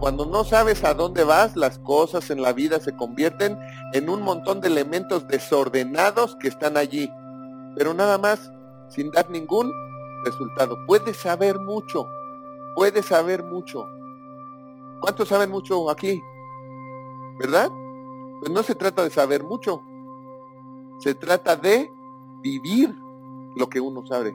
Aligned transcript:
Cuando 0.00 0.24
no 0.24 0.44
sabes 0.44 0.82
a 0.82 0.94
dónde 0.94 1.24
vas, 1.24 1.56
las 1.56 1.78
cosas 1.78 2.30
en 2.30 2.40
la 2.40 2.54
vida 2.54 2.80
se 2.80 2.96
convierten 2.96 3.58
en 3.92 4.08
un 4.08 4.22
montón 4.22 4.62
de 4.62 4.68
elementos 4.68 5.28
desordenados 5.28 6.36
que 6.36 6.48
están 6.48 6.78
allí, 6.78 7.10
pero 7.76 7.92
nada 7.92 8.16
más 8.16 8.50
sin 8.88 9.10
dar 9.10 9.28
ningún 9.28 9.70
resultado. 10.24 10.78
Puedes 10.86 11.18
saber 11.18 11.58
mucho, 11.58 12.06
puedes 12.74 13.04
saber 13.04 13.44
mucho. 13.44 13.84
¿Cuántos 15.02 15.28
saben 15.28 15.50
mucho 15.50 15.90
aquí? 15.90 16.18
¿Verdad? 17.38 17.70
Pues 18.40 18.50
no 18.50 18.62
se 18.62 18.74
trata 18.74 19.04
de 19.04 19.10
saber 19.10 19.44
mucho, 19.44 19.82
se 20.98 21.14
trata 21.14 21.56
de 21.56 21.92
vivir 22.40 22.96
lo 23.54 23.68
que 23.68 23.80
uno 23.80 24.06
sabe. 24.06 24.34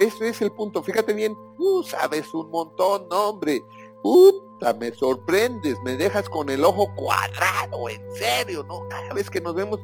Ese 0.00 0.30
es 0.30 0.40
el 0.40 0.50
punto. 0.50 0.82
Fíjate 0.82 1.12
bien, 1.12 1.36
tú 1.58 1.82
sabes 1.82 2.32
un 2.32 2.50
montón, 2.50 3.06
hombre. 3.10 3.62
Puta, 4.02 4.72
me 4.72 4.92
sorprendes, 4.92 5.78
me 5.84 5.94
dejas 5.94 6.26
con 6.26 6.48
el 6.48 6.64
ojo 6.64 6.86
cuadrado, 6.96 7.86
en 7.90 8.02
serio, 8.14 8.64
¿no? 8.64 8.88
Cada 8.88 9.12
vez 9.12 9.28
que 9.28 9.42
nos 9.42 9.54
vemos, 9.54 9.78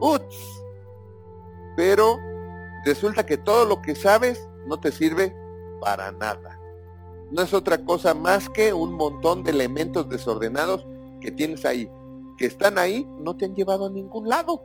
uts. 0.00 0.64
Pero 1.76 2.18
resulta 2.84 3.24
que 3.24 3.36
todo 3.36 3.64
lo 3.64 3.80
que 3.80 3.94
sabes 3.94 4.48
no 4.66 4.80
te 4.80 4.90
sirve 4.90 5.32
para 5.80 6.10
nada. 6.10 6.58
No 7.30 7.42
es 7.42 7.54
otra 7.54 7.84
cosa 7.84 8.12
más 8.12 8.48
que 8.48 8.72
un 8.72 8.94
montón 8.94 9.44
de 9.44 9.52
elementos 9.52 10.08
desordenados 10.08 10.84
que 11.20 11.30
tienes 11.30 11.64
ahí, 11.64 11.88
que 12.36 12.46
están 12.46 12.76
ahí, 12.76 13.08
no 13.20 13.36
te 13.36 13.44
han 13.44 13.54
llevado 13.54 13.86
a 13.86 13.90
ningún 13.90 14.28
lado. 14.28 14.64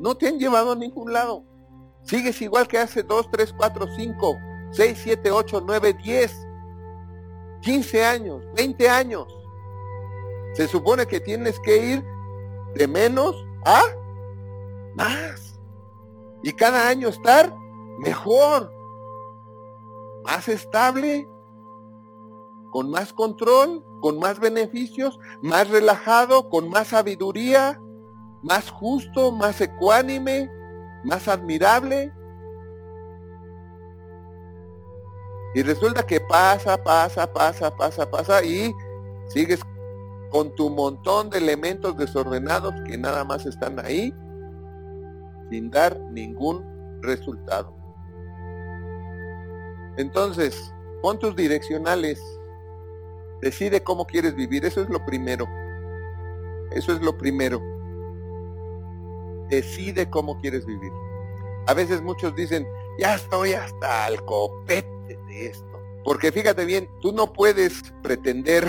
No 0.00 0.16
te 0.16 0.26
han 0.26 0.40
llevado 0.40 0.72
a 0.72 0.76
ningún 0.76 1.12
lado. 1.12 1.44
Sigues 2.06 2.40
igual 2.40 2.68
que 2.68 2.78
hace 2.78 3.02
2, 3.02 3.30
3, 3.30 3.54
4, 3.56 3.86
5, 3.96 4.38
6, 4.70 5.00
7, 5.02 5.30
8, 5.30 5.62
9, 5.66 5.92
10, 5.92 6.46
15 7.62 8.04
años, 8.04 8.44
20 8.54 8.88
años. 8.88 9.26
Se 10.54 10.68
supone 10.68 11.06
que 11.06 11.18
tienes 11.18 11.58
que 11.60 11.76
ir 11.76 12.04
de 12.76 12.86
menos 12.86 13.34
a 13.64 13.82
más. 14.94 15.58
Y 16.44 16.52
cada 16.52 16.88
año 16.88 17.08
estar 17.08 17.52
mejor, 17.98 18.72
más 20.24 20.48
estable, 20.48 21.28
con 22.70 22.88
más 22.88 23.12
control, 23.12 23.84
con 24.00 24.20
más 24.20 24.38
beneficios, 24.38 25.18
más 25.42 25.68
relajado, 25.68 26.48
con 26.50 26.68
más 26.68 26.88
sabiduría, 26.88 27.80
más 28.42 28.70
justo, 28.70 29.32
más 29.32 29.60
ecuánime, 29.60 30.48
más 31.06 31.28
admirable. 31.28 32.12
Y 35.54 35.62
resulta 35.62 36.02
que 36.02 36.20
pasa, 36.20 36.76
pasa, 36.76 37.32
pasa, 37.32 37.74
pasa, 37.74 38.10
pasa 38.10 38.44
y 38.44 38.74
sigues 39.28 39.60
con 40.30 40.54
tu 40.54 40.68
montón 40.68 41.30
de 41.30 41.38
elementos 41.38 41.96
desordenados 41.96 42.74
que 42.86 42.98
nada 42.98 43.24
más 43.24 43.46
están 43.46 43.78
ahí 43.78 44.12
sin 45.48 45.70
dar 45.70 45.98
ningún 46.10 46.62
resultado. 47.00 47.74
Entonces, 49.96 50.74
pon 51.00 51.18
tus 51.18 51.34
direccionales, 51.36 52.20
decide 53.40 53.82
cómo 53.82 54.04
quieres 54.04 54.34
vivir, 54.34 54.66
eso 54.66 54.82
es 54.82 54.90
lo 54.90 55.02
primero. 55.06 55.46
Eso 56.72 56.92
es 56.92 57.00
lo 57.00 57.16
primero. 57.16 57.75
Decide 59.48 60.10
cómo 60.10 60.38
quieres 60.40 60.66
vivir. 60.66 60.92
A 61.66 61.74
veces 61.74 62.02
muchos 62.02 62.34
dicen, 62.34 62.66
ya 62.98 63.14
estoy 63.14 63.52
hasta 63.52 64.08
el 64.08 64.22
copete 64.24 65.18
de 65.28 65.46
esto. 65.46 65.66
Porque 66.04 66.30
fíjate 66.30 66.64
bien, 66.64 66.88
tú 67.00 67.12
no 67.12 67.32
puedes 67.32 67.92
pretender 68.02 68.68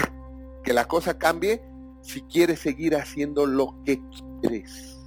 que 0.63 0.73
la 0.73 0.85
cosa 0.85 1.17
cambie 1.17 1.61
si 2.01 2.21
quieres 2.23 2.59
seguir 2.59 2.95
haciendo 2.95 3.45
lo 3.45 3.75
que 3.85 4.01
quieres. 4.41 4.97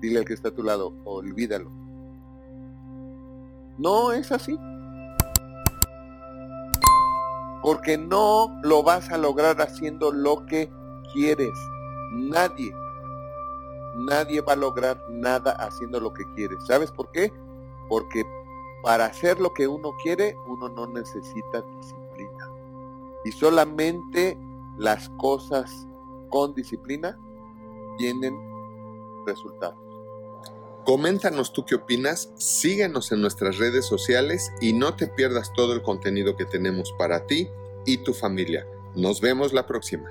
Dile 0.00 0.20
al 0.20 0.24
que 0.24 0.34
está 0.34 0.48
a 0.48 0.54
tu 0.54 0.62
lado, 0.62 0.94
olvídalo. 1.04 1.70
No 3.78 4.12
es 4.12 4.30
así. 4.30 4.58
Porque 7.62 7.98
no 7.98 8.58
lo 8.62 8.82
vas 8.82 9.10
a 9.10 9.18
lograr 9.18 9.60
haciendo 9.60 10.12
lo 10.12 10.46
que 10.46 10.70
quieres. 11.12 11.50
Nadie 12.12 12.72
nadie 13.94 14.40
va 14.40 14.54
a 14.54 14.56
lograr 14.56 15.02
nada 15.08 15.52
haciendo 15.52 16.00
lo 16.00 16.12
que 16.12 16.24
quiere. 16.34 16.54
¿Sabes 16.66 16.90
por 16.90 17.10
qué? 17.10 17.32
Porque 17.88 18.24
para 18.82 19.06
hacer 19.06 19.40
lo 19.40 19.52
que 19.52 19.66
uno 19.66 19.94
quiere, 20.02 20.36
uno 20.46 20.68
no 20.68 20.86
necesita 20.86 21.62
disciplina. 21.62 22.50
Y 23.24 23.32
solamente 23.32 24.38
las 24.78 25.08
cosas 25.10 25.86
con 26.30 26.54
disciplina 26.54 27.18
tienen 27.98 28.34
resultados. 29.26 29.78
Coméntanos 30.84 31.52
tú 31.52 31.64
qué 31.66 31.74
opinas, 31.74 32.32
síguenos 32.36 33.12
en 33.12 33.20
nuestras 33.20 33.58
redes 33.58 33.84
sociales 33.84 34.50
y 34.60 34.72
no 34.72 34.96
te 34.96 35.06
pierdas 35.06 35.52
todo 35.52 35.74
el 35.74 35.82
contenido 35.82 36.36
que 36.36 36.46
tenemos 36.46 36.92
para 36.98 37.26
ti 37.26 37.48
y 37.84 37.98
tu 37.98 38.14
familia. 38.14 38.66
Nos 38.94 39.20
vemos 39.20 39.52
la 39.52 39.66
próxima. 39.66 40.10